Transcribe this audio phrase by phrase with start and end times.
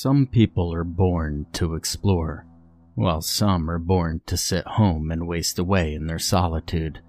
[0.00, 2.46] Some people are born to explore,
[2.94, 7.00] while some are born to sit home and waste away in their solitude.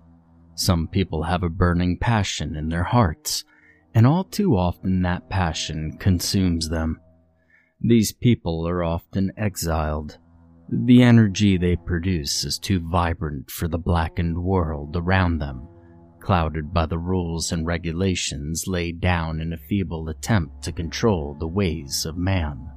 [0.55, 3.43] Some people have a burning passion in their hearts,
[3.93, 6.99] and all too often that passion consumes them.
[7.79, 10.17] These people are often exiled.
[10.67, 15.67] The energy they produce is too vibrant for the blackened world around them,
[16.19, 21.47] clouded by the rules and regulations laid down in a feeble attempt to control the
[21.47, 22.71] ways of man.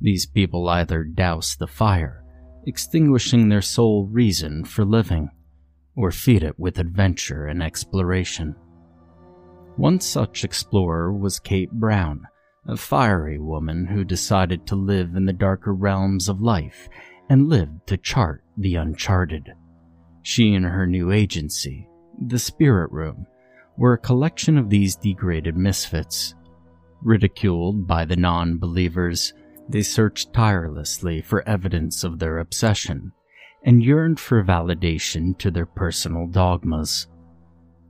[0.00, 2.24] These people either douse the fire,
[2.66, 5.30] extinguishing their sole reason for living,
[5.96, 8.54] or feed it with adventure and exploration.
[9.76, 12.26] One such explorer was Kate Brown,
[12.66, 16.88] a fiery woman who decided to live in the darker realms of life
[17.28, 19.52] and lived to chart the uncharted.
[20.22, 21.88] She and her new agency,
[22.26, 23.26] the Spirit Room,
[23.76, 26.34] were a collection of these degraded misfits.
[27.02, 29.32] Ridiculed by the non believers,
[29.68, 33.12] they searched tirelessly for evidence of their obsession
[33.64, 37.06] and yearned for validation to their personal dogmas.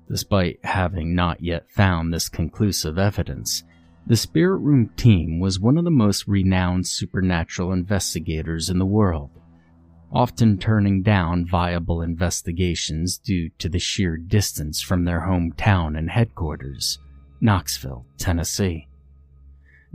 [0.09, 3.63] Despite having not yet found this conclusive evidence,
[4.07, 9.31] the Spirit Room team was one of the most renowned supernatural investigators in the world,
[10.11, 16.99] often turning down viable investigations due to the sheer distance from their hometown and headquarters,
[17.43, 18.89] Knoxville, Tennessee.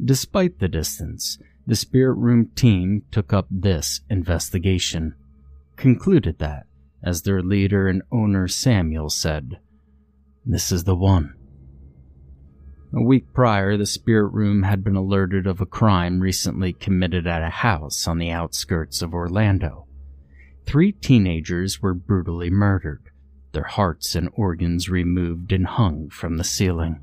[0.04, 5.16] Despite the distance, the Spirit Room team took up this investigation,
[5.78, 6.66] concluded that,
[7.02, 9.60] as their leader and owner Samuel said,
[10.46, 11.36] This is the one.
[12.94, 17.42] A week prior, the Spirit Room had been alerted of a crime recently committed at
[17.42, 19.88] a house on the outskirts of Orlando.
[20.66, 23.10] Three teenagers were brutally murdered,
[23.54, 27.00] their hearts and organs removed and hung from the ceiling.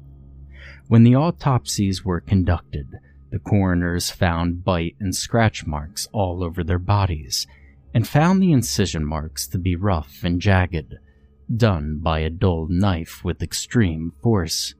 [0.86, 2.98] When the autopsies were conducted,
[3.30, 7.46] the coroners found bite and scratch marks all over their bodies
[7.94, 10.98] and found the incision marks to be rough and jagged,
[11.54, 14.74] done by a dull knife with extreme force.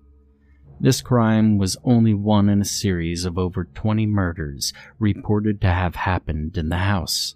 [0.80, 5.94] This crime was only one in a series of over 20 murders reported to have
[5.94, 7.34] happened in the house,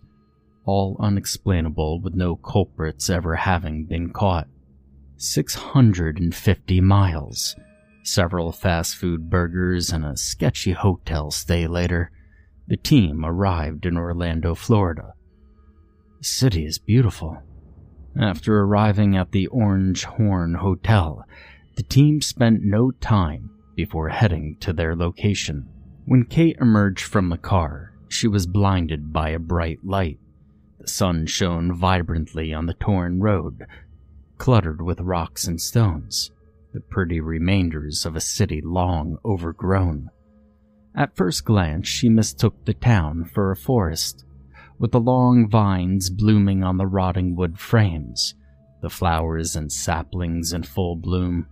[0.65, 4.49] all unexplainable with no culprits ever having been caught.
[5.17, 7.55] 650 miles
[8.07, 12.11] Several fast food burgers and a sketchy hotel stay later,
[12.69, 15.15] the team arrived in Orlando, Florida.
[16.19, 17.43] The city is beautiful.
[18.15, 21.25] After arriving at the Orange Horn Hotel,
[21.77, 25.67] the team spent no time before heading to their location.
[26.05, 30.19] When Kate emerged from the car, she was blinded by a bright light.
[30.79, 33.65] The sun shone vibrantly on the torn road,
[34.37, 36.31] cluttered with rocks and stones
[36.75, 40.11] the pretty remainders of a city long overgrown.
[40.95, 44.25] At first glance, she mistook the town for a forest,
[44.79, 48.35] with the long vines blooming on the rotting wood frames,
[48.83, 51.47] the flowers and saplings in full bloom,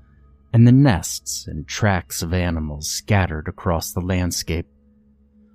[0.53, 4.67] and the nests and tracks of animals scattered across the landscape.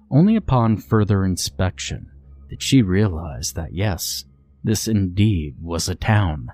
[0.09, 2.09] Only upon further inspection
[2.49, 4.23] did she realize that yes,
[4.63, 6.47] this indeed was a town,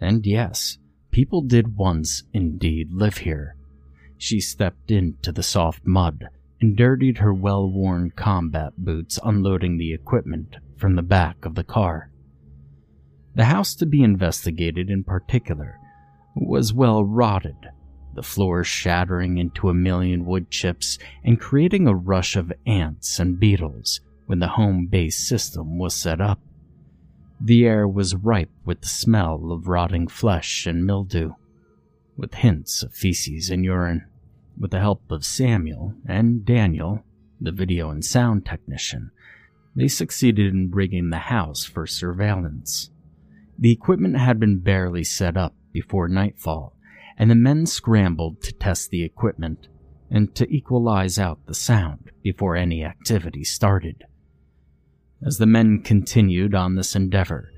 [0.00, 0.78] and yes,
[1.14, 3.54] People did once indeed live here.
[4.18, 6.26] She stepped into the soft mud
[6.60, 11.62] and dirtied her well worn combat boots, unloading the equipment from the back of the
[11.62, 12.10] car.
[13.36, 15.78] The house to be investigated in particular
[16.34, 17.68] was well rotted,
[18.16, 23.38] the floors shattering into a million wood chips and creating a rush of ants and
[23.38, 26.40] beetles when the home base system was set up.
[27.40, 31.34] The air was ripe with the smell of rotting flesh and mildew,
[32.16, 34.06] with hints of feces and urine.
[34.58, 37.04] With the help of Samuel and Daniel,
[37.40, 39.10] the video and sound technician,
[39.74, 42.90] they succeeded in rigging the house for surveillance.
[43.58, 46.76] The equipment had been barely set up before nightfall,
[47.16, 49.68] and the men scrambled to test the equipment
[50.10, 54.04] and to equalize out the sound before any activity started.
[55.24, 57.50] As the men continued on this endeavor,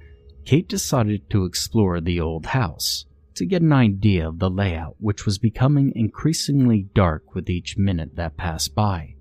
[0.44, 5.26] Kate decided to explore the old house, to get an idea of the layout, which
[5.26, 9.16] was becoming increasingly dark with each minute that passed by.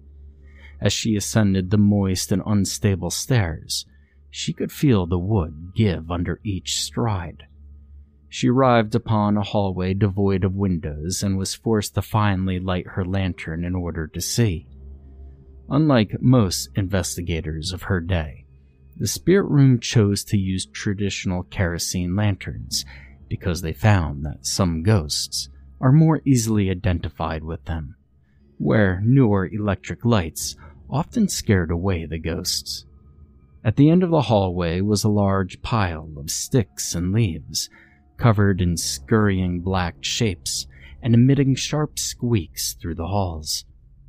[0.80, 3.88] As she ascended the moist and unstable stairs,
[4.30, 7.48] she could feel the wood give under each stride.
[8.30, 13.06] She arrived upon a hallway devoid of windows and was forced to finally light her
[13.06, 14.68] lantern in order to see.
[15.70, 18.46] Unlike most investigators of her day,
[18.98, 22.86] the spirit room chose to use traditional kerosene lanterns
[23.28, 25.50] because they found that some ghosts
[25.82, 27.96] are more easily identified with them,
[28.58, 30.56] where newer electric lights
[30.90, 32.86] often scared away the ghosts.
[33.64, 37.70] At the end of the hallway was a large pile of sticks and leaves,
[38.18, 40.68] covered in scurrying black shapes
[41.02, 43.66] and emitting sharp squeaks through the halls.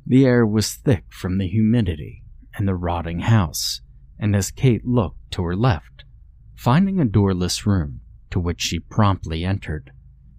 [0.09, 2.23] The air was thick from the humidity
[2.57, 3.81] and the rotting house,
[4.17, 6.05] and as Kate looked to her left,
[6.55, 7.99] finding a doorless room
[8.29, 9.91] to which she promptly entered,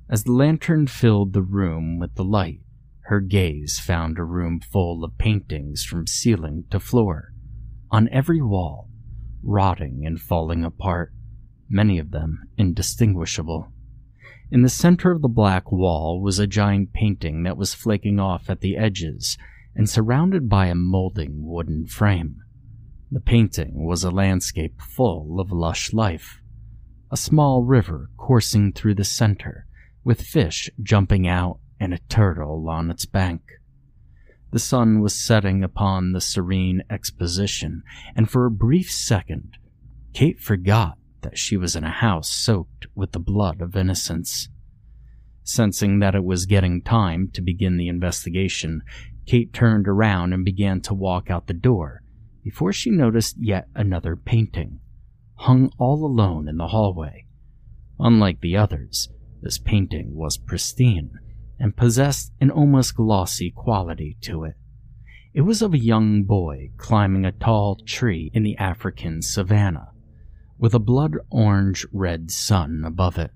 [0.08, 2.62] as the lantern filled the room with the light,
[3.02, 7.34] her gaze found a room full of paintings from ceiling to floor,
[7.90, 8.88] on every wall,
[9.42, 11.12] rotting and falling apart,
[11.68, 13.70] many of them indistinguishable.
[14.50, 18.48] In the center of the black wall was a giant painting that was flaking off
[18.48, 19.36] at the edges
[19.78, 22.42] and surrounded by a molding wooden frame.
[23.12, 26.42] The painting was a landscape full of lush life.
[27.10, 29.66] A small river coursing through the center,
[30.04, 33.40] with fish jumping out and a turtle on its bank.
[34.50, 37.82] The sun was setting upon the serene exposition,
[38.16, 39.58] and for a brief second,
[40.12, 44.48] Kate forgot that she was in a house soaked with the blood of innocence.
[45.44, 48.82] Sensing that it was getting time to begin the investigation,
[49.28, 52.02] Kate turned around and began to walk out the door
[52.42, 54.80] before she noticed yet another painting,
[55.34, 57.26] hung all alone in the hallway.
[57.98, 59.10] Unlike the others,
[59.42, 61.10] this painting was pristine
[61.58, 64.54] and possessed an almost glossy quality to it.
[65.34, 69.90] It was of a young boy climbing a tall tree in the African savannah,
[70.56, 73.32] with a blood orange red sun above it.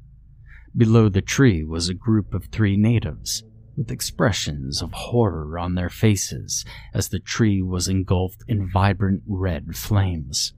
[0.74, 3.44] Below the tree was a group of three natives,
[3.76, 9.76] with expressions of horror on their faces as the tree was engulfed in vibrant red
[9.76, 10.52] flames.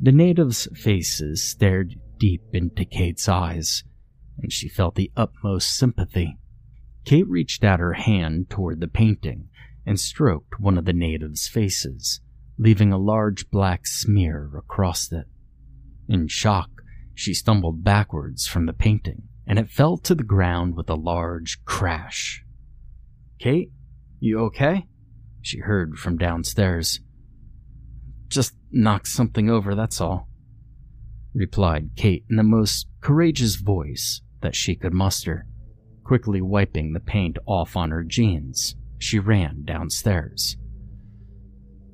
[0.00, 3.84] The natives' faces stared deep into Kate's eyes,
[4.38, 6.38] and she felt the utmost sympathy.
[7.04, 9.48] Kate reached out her hand toward the painting
[9.86, 12.20] and stroked one of the natives' faces,
[12.58, 15.26] leaving a large black smear across it.
[16.08, 16.70] In shock,
[17.14, 21.64] she stumbled backwards from the painting and it fell to the ground with a large
[21.64, 22.44] crash.
[23.38, 23.70] Kate,
[24.20, 24.86] you okay?
[25.42, 27.00] She heard from downstairs.
[28.28, 30.28] Just knocked something over, that's all,
[31.34, 35.46] replied Kate in the most courageous voice that she could muster.
[36.04, 40.56] Quickly wiping the paint off on her jeans, she ran downstairs.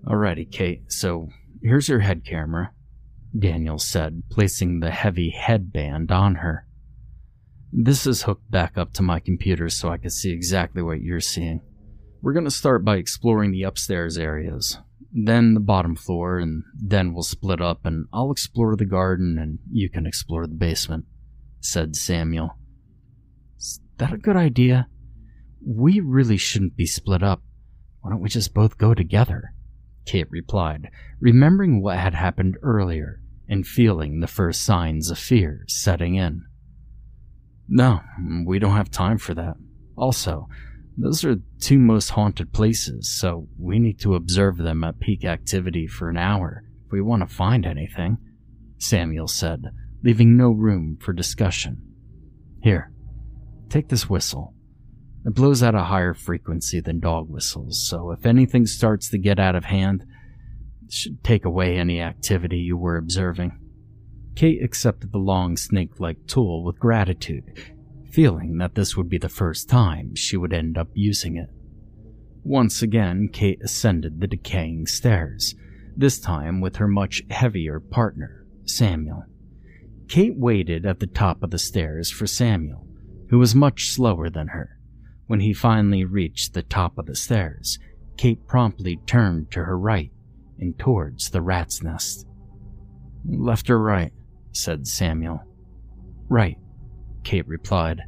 [0.05, 1.29] Alrighty, Kate, so
[1.63, 2.73] here's your head camera,
[3.39, 6.67] Daniel said, placing the heavy headband on her.
[7.73, 11.21] This is hooked back up to my computer so I can see exactly what you're
[11.21, 11.61] seeing.
[12.21, 14.79] We're going to start by exploring the upstairs areas,
[15.13, 19.61] then the bottom floor, and then we'll split up and I'll explore the garden and
[19.71, 21.05] you can explore the basement,
[21.61, 22.59] said Samuel.
[23.57, 24.89] Is that a good idea?
[25.65, 27.43] We really shouldn't be split up.
[28.01, 29.55] Why don't we just both go together?
[30.07, 36.17] Kate replied, remembering what had happened earlier and feeling the first signs of fear setting
[36.17, 36.47] in.
[37.73, 38.01] No,
[38.45, 39.55] we don't have time for that.
[39.97, 40.49] Also,
[40.99, 45.87] those are two most haunted places, so we need to observe them at peak activity
[45.87, 48.19] for an hour if we want to find anything,
[48.79, 49.67] Samuel said,
[50.03, 51.81] leaving no room for discussion.
[52.61, 52.93] Here,
[53.69, 54.53] take this whistle.
[55.25, 59.39] It blows at a higher frequency than dog whistles, so if anything starts to get
[59.39, 60.03] out of hand,
[60.85, 63.57] it should take away any activity you were observing.
[64.41, 67.63] Kate accepted the long snake like tool with gratitude,
[68.11, 71.51] feeling that this would be the first time she would end up using it.
[72.43, 75.55] Once again, Kate ascended the decaying stairs,
[75.95, 79.27] this time with her much heavier partner, Samuel.
[80.09, 82.87] Kate waited at the top of the stairs for Samuel,
[83.29, 84.79] who was much slower than her.
[85.27, 87.79] When he finally reached the top of the stairs,
[88.17, 90.13] Kate promptly turned to her right
[90.59, 92.27] and towards the rat's nest.
[93.27, 94.15] Left or right?
[94.53, 95.45] Said Samuel.
[96.29, 96.59] Right,
[97.25, 98.03] Kate replied.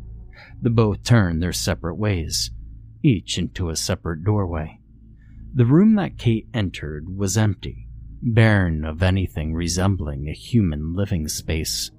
[0.60, 2.50] The both turned their separate ways,
[3.02, 4.80] each into a separate doorway.
[5.54, 7.88] The room that Kate entered was empty,
[8.22, 11.90] barren of anything resembling a human living space.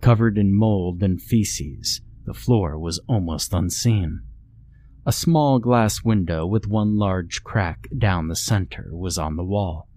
[0.00, 4.22] Covered in mold and feces, The floor was almost unseen.
[5.06, 9.88] A small glass window with one large crack down the center was on the wall.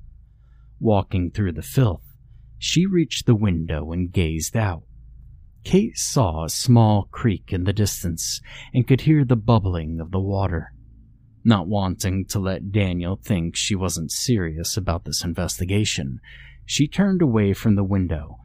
[0.79, 2.12] Walking through the filth,
[2.63, 4.84] she reached the window and gazed out.
[5.65, 8.39] Kate saw a small creek in the distance
[8.74, 10.74] and could hear the bubbling of the water.
[11.43, 16.22] Not wanting to let Daniel think she wasn't serious about this investigation,
[16.65, 18.38] she turned away from the window,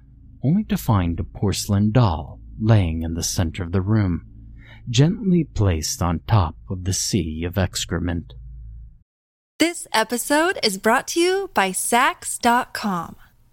[0.42, 4.24] only to find a porcelain doll laying in the center of the room
[4.90, 8.32] gently placed on top of the sea of excrement.
[9.58, 13.16] This episode is brought to you by Saks.com.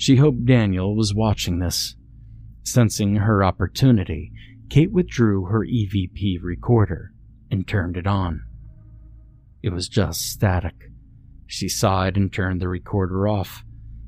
[0.00, 1.94] She hoped Daniel was watching this.
[2.64, 4.32] Sensing her opportunity,
[4.70, 7.12] Kate withdrew her EVP recorder
[7.50, 8.40] and turned it on.
[9.62, 10.90] It was just static.
[11.46, 13.62] She sighed and turned the recorder off.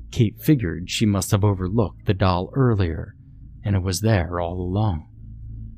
[0.09, 3.13] Kate figured she must have overlooked the doll earlier,
[3.63, 5.07] and it was there all along.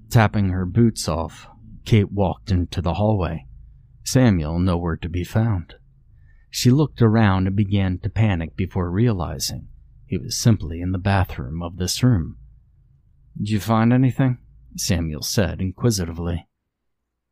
[0.10, 1.50] Tapping her boots off,
[1.84, 3.48] Kate walked into the hallway.
[4.06, 5.74] Samuel nowhere to be found.
[6.50, 9.68] She looked around and began to panic before realizing
[10.06, 12.38] he was simply in the bathroom of this room.
[13.38, 14.38] Did you find anything?
[14.78, 16.48] Samuel said inquisitively.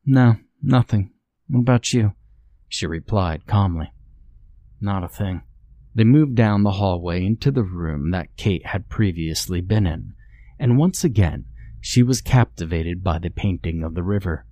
[0.05, 1.11] No, nothing.
[1.47, 2.13] What about you?
[2.67, 3.91] She replied calmly.
[4.81, 5.43] Not a thing.
[5.95, 10.13] They moved down the hallway into the room that Kate had previously been in,
[10.57, 11.45] and once again
[11.79, 14.45] she was captivated by the painting of the river.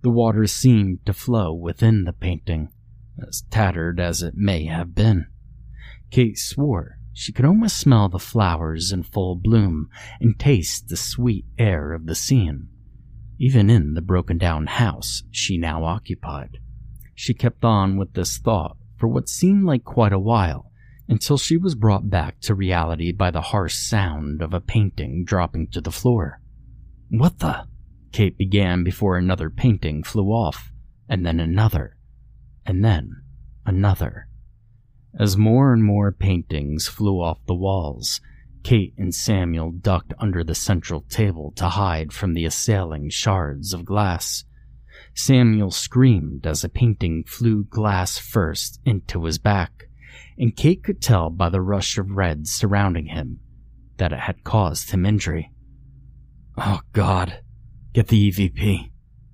[0.00, 2.70] The water seemed to flow within the painting,
[3.26, 5.26] as tattered as it may have been.
[6.10, 9.88] Kate swore she could almost smell the flowers in full bloom
[10.20, 12.68] and taste the sweet air of the scene,
[13.38, 16.58] even in the broken down house she now occupied.
[17.14, 20.70] She kept on with this thought for what seemed like quite a while
[21.08, 25.66] until she was brought back to reality by the harsh sound of a painting dropping
[25.68, 26.40] to the floor.
[27.10, 27.66] What the?
[28.12, 30.70] Kate began before another painting flew off,
[31.08, 31.96] and then another,
[32.64, 33.22] and then
[33.66, 34.28] another.
[35.18, 38.20] As more and more paintings flew off the walls,
[38.62, 43.84] Kate and Samuel ducked under the central table to hide from the assailing shards of
[43.84, 44.44] glass.
[45.14, 49.88] Samuel screamed as a painting flew glass first into his back,
[50.38, 53.40] and Kate could tell by the rush of red surrounding him
[53.98, 55.52] that it had caused him injury.
[56.56, 57.40] Oh, God.
[57.92, 58.90] Get the EVP.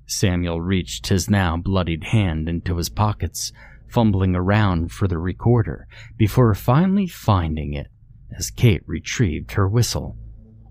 [0.06, 3.52] Samuel reached his now bloodied hand into his pockets,
[3.88, 7.88] fumbling around for the recorder before finally finding it
[8.37, 10.16] as Kate retrieved her whistle.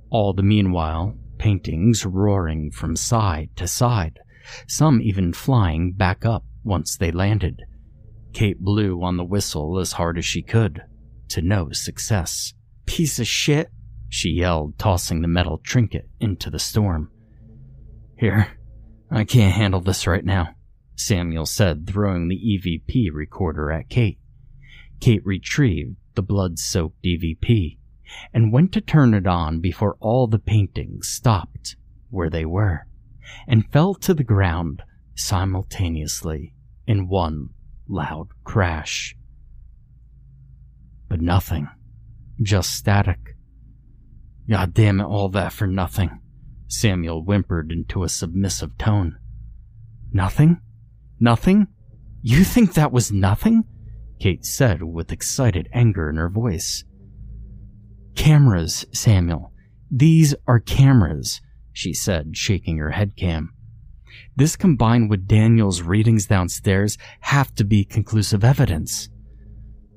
[0.09, 4.19] All the meanwhile, paintings roaring from side to side,
[4.67, 7.61] some even flying back up once they landed.
[8.33, 10.81] Kate blew on the whistle as hard as she could,
[11.29, 12.53] to no success.
[12.85, 13.69] Piece of shit,
[14.09, 17.09] she yelled, tossing the metal trinket into the storm.
[18.17, 18.47] Here,
[19.11, 20.49] I can't handle this right now,
[20.97, 24.19] Samuel said, throwing the EVP recorder at Kate.
[24.99, 27.77] Kate retrieved the blood soaked EVP
[28.33, 31.75] and went to turn it on before all the paintings stopped
[32.09, 32.87] where they were
[33.47, 34.81] and fell to the ground
[35.15, 36.53] simultaneously
[36.87, 37.49] in one
[37.87, 39.15] loud crash.
[41.07, 41.67] But nothing,
[42.41, 43.35] just static.
[44.49, 46.21] God damn it, all that for nothing.
[46.67, 49.17] Samuel whimpered into a submissive tone.
[50.11, 50.61] Nothing?
[51.19, 51.67] Nothing?
[52.21, 53.63] You think that was nothing?
[54.19, 56.83] Kate said with excited anger in her voice.
[58.15, 59.53] Cameras, Samuel.
[59.89, 61.39] These are cameras,
[61.71, 63.53] she said, shaking her head cam.
[64.35, 69.09] This combined with Daniel's readings downstairs have to be conclusive evidence.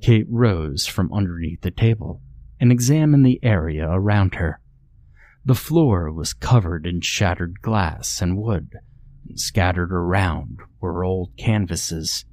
[0.00, 2.22] Kate rose from underneath the table
[2.60, 4.60] and examined the area around her.
[5.44, 8.74] The floor was covered in shattered glass and wood,
[9.34, 12.24] scattered around were old canvases.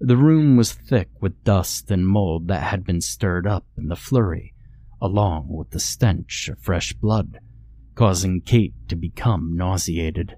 [0.00, 3.96] The room was thick with dust and mold that had been stirred up in the
[3.96, 4.54] flurry,
[5.00, 7.38] along with the stench of fresh blood,
[7.94, 10.36] causing Kate to become nauseated.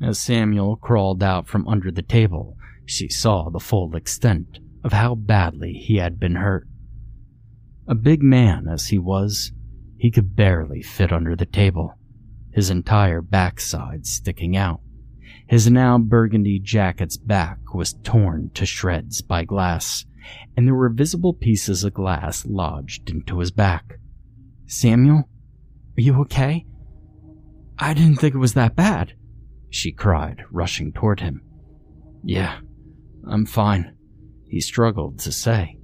[0.00, 2.56] As Samuel crawled out from under the table,
[2.86, 6.66] she saw the full extent of how badly he had been hurt.
[7.86, 9.52] A big man as he was,
[9.98, 11.98] he could barely fit under the table.
[12.60, 14.82] His entire backside sticking out.
[15.48, 20.04] His now burgundy jacket's back was torn to shreds by glass,
[20.54, 23.94] and there were visible pieces of glass lodged into his back.
[24.66, 25.20] Samuel,
[25.96, 26.66] are you okay?
[27.78, 29.14] I didn't think it was that bad,
[29.70, 31.40] she cried, rushing toward him.
[32.22, 32.58] Yeah,
[33.26, 33.96] I'm fine,
[34.48, 35.78] he struggled to say,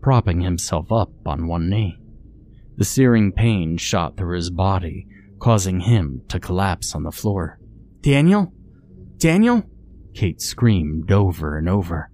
[0.00, 1.96] propping himself up on one knee.
[2.76, 5.06] The searing pain shot through his body,
[5.42, 7.58] causing him to collapse on the floor.
[8.00, 8.52] Daniel?
[9.16, 9.64] Daniel?
[10.14, 12.10] Kate screamed over and over.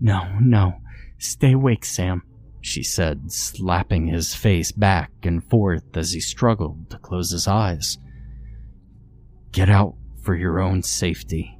[0.00, 0.72] No, no,
[1.18, 2.22] stay awake, Sam,
[2.62, 7.98] she said, slapping his face back and forth as he struggled to close his eyes.
[9.52, 11.58] Get out for your own safety.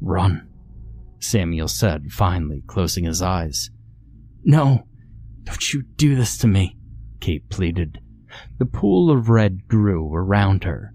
[0.00, 0.48] Run,
[1.20, 3.70] Samuel said, finally closing his eyes.
[4.42, 4.82] No,
[5.44, 6.76] don't you do this to me,
[7.20, 8.00] Kate pleaded.
[8.58, 10.94] The pool of red grew around her,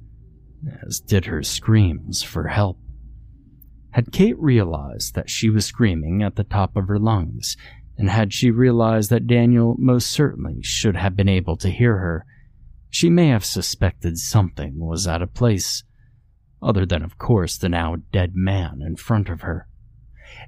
[0.86, 2.78] as did her screams for help.
[3.92, 7.58] Had Kate realized that she was screaming at the top of her lungs,
[7.98, 12.26] and had she realized that Daniel most certainly should have been able to hear her,
[12.90, 15.84] she may have suspected something was out of place,
[16.62, 19.68] other than, of course, the now dead man in front of her.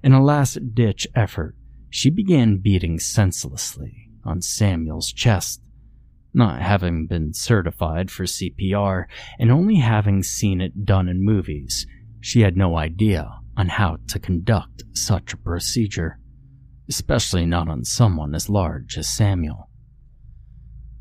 [0.04, 1.56] In a last ditch effort,
[1.90, 5.62] she began beating senselessly on Samuel's chest.
[6.34, 9.06] Not having been certified for CPR
[9.38, 11.86] and only having seen it done in movies,
[12.22, 16.20] she had no idea on how to conduct such a procedure,
[16.88, 19.70] especially not on someone as large as Samuel.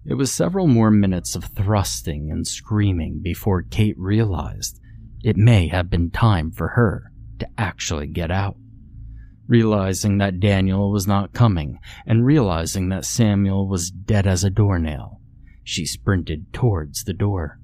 [0.04, 4.80] It was several more minutes of thrusting and screaming before Kate realized
[5.22, 8.56] it may have been time for her to actually get out.
[9.46, 15.19] Realizing that Daniel was not coming, and realizing that Samuel was dead as a doornail,
[15.70, 17.60] she sprinted towards the door.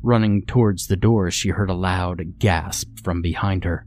[0.00, 3.84] Running towards the door, she heard a loud gasp from behind her.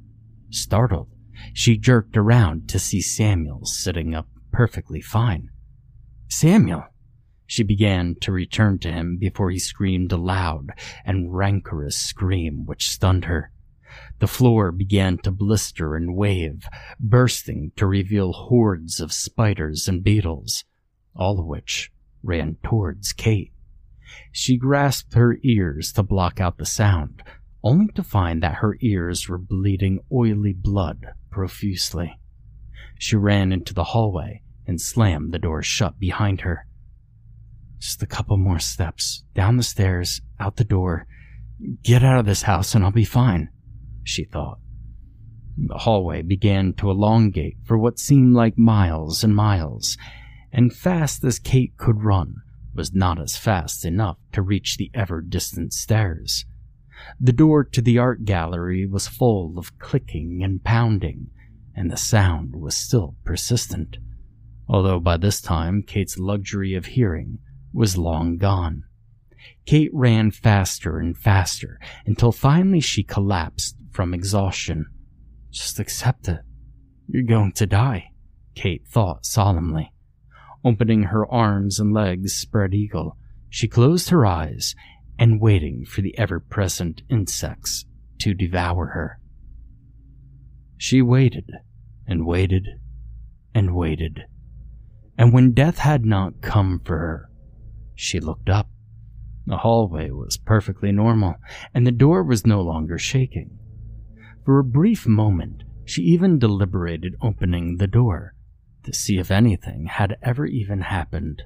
[0.49, 1.07] Startled,
[1.53, 5.49] she jerked around to see Samuel sitting up perfectly fine.
[6.27, 6.83] Samuel!
[7.47, 10.71] She began to return to him before he screamed a loud
[11.05, 13.53] and rancorous scream which stunned her.
[14.19, 16.65] The floor began to blister and wave,
[16.99, 20.65] bursting to reveal hordes of spiders and beetles,
[21.15, 21.89] all of which
[22.21, 23.53] ran towards Kate.
[24.31, 27.23] She grasped her ears to block out the sound,
[27.63, 32.19] only to find that her ears were bleeding oily blood profusely.
[32.97, 36.67] She ran into the hallway and slammed the door shut behind her.
[37.79, 41.07] Just a couple more steps, down the stairs, out the door.
[41.83, 43.49] Get out of this house and I'll be fine,
[44.03, 44.59] she thought.
[45.57, 49.97] The hallway began to elongate for what seemed like miles and miles,
[50.51, 52.35] and fast as Kate could run,
[52.73, 56.45] was not as fast enough to reach the ever distant stairs.
[57.19, 61.29] The door to the art gallery was full of clicking and pounding,
[61.75, 63.97] and the sound was still persistent,
[64.67, 67.39] although by this time Kate's luxury of hearing
[67.73, 68.83] was long gone.
[69.65, 74.85] Kate ran faster and faster until finally she collapsed from exhaustion.
[75.49, 76.41] Just accept it.
[77.07, 78.11] You're going to die,
[78.55, 79.91] Kate thought solemnly.
[80.63, 83.17] Opening her arms and legs spread eagle,
[83.49, 84.75] she closed her eyes
[85.17, 87.85] and waiting for the ever present insects
[88.19, 89.19] to devour her.
[90.77, 91.51] She waited
[92.07, 92.67] and waited
[93.53, 94.21] and waited,
[95.17, 97.29] and when death had not come for her,
[97.95, 98.69] she looked up.
[99.47, 101.35] The hallway was perfectly normal,
[101.73, 103.57] and the door was no longer shaking.
[104.45, 108.35] For a brief moment, she even deliberated opening the door
[108.83, 111.43] to see if anything had ever even happened.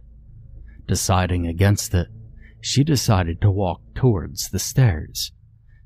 [0.88, 2.08] Deciding against it,
[2.62, 5.32] she decided to walk towards the stairs,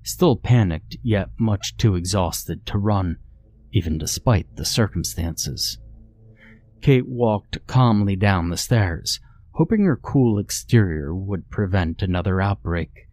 [0.04, 3.18] still panicked yet much too exhausted to run,
[3.72, 5.78] even despite the circumstances.
[6.82, 9.20] Kate walked calmly down the stairs,
[9.56, 13.08] hoping her cool exterior would prevent another outbreak.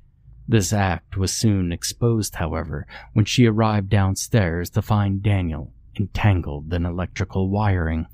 [0.47, 6.87] This act was soon exposed, however, when she arrived downstairs to find Daniel entangled in
[6.87, 8.07] electrical wiring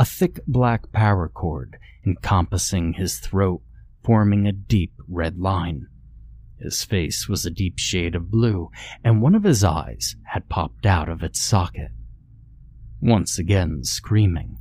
[0.00, 3.60] a thick black power cord encompassing his throat,
[4.02, 5.86] forming a deep red line.
[6.58, 8.70] His face was a deep shade of blue,
[9.04, 11.90] and one of his eyes had popped out of its socket.
[13.02, 14.56] Once again screaming,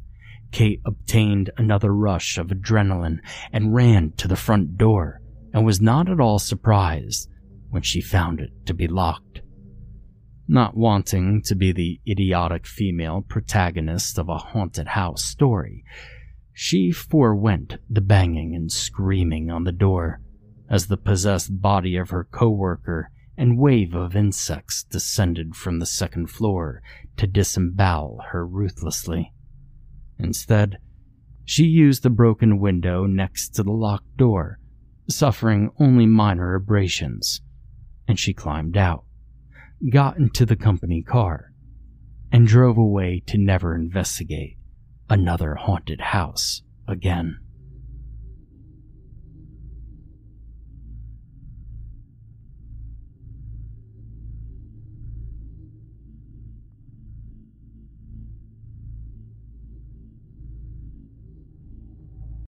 [0.52, 3.22] Kate obtained another rush of adrenaline
[3.54, 5.22] and ran to the front door,
[5.54, 7.30] and was not at all surprised
[7.70, 9.29] when she found it to be locked.
[10.52, 15.84] Not wanting to be the idiotic female protagonist of a haunted house story,
[16.54, 20.22] she forewent the banging and screaming on the door
[20.68, 26.32] as the possessed body of her coworker and wave of insects descended from the second
[26.32, 26.82] floor
[27.18, 29.32] to disembowel her ruthlessly.
[30.18, 30.80] Instead,
[31.46, 34.58] she used the broken window next to the locked door,
[35.08, 37.42] suffering only minor abrasions,
[38.08, 39.06] and she climbed out,
[39.92, 41.52] got into the company car,
[42.32, 44.58] and drove away to never investigate
[45.10, 47.40] another haunted house again.